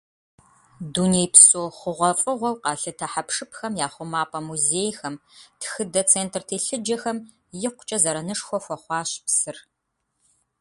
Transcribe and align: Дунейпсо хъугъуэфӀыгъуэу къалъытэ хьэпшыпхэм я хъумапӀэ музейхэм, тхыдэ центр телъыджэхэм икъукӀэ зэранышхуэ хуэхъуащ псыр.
Дунейпсо 0.93 1.61
хъугъуэфӀыгъуэу 1.77 2.59
къалъытэ 2.63 3.07
хьэпшыпхэм 3.11 3.73
я 3.85 3.87
хъумапӀэ 3.93 4.39
музейхэм, 4.47 5.15
тхыдэ 5.59 6.01
центр 6.11 6.41
телъыджэхэм 6.47 7.17
икъукӀэ 7.67 7.97
зэранышхуэ 8.03 8.57
хуэхъуащ 8.63 9.11
псыр. 9.25 9.57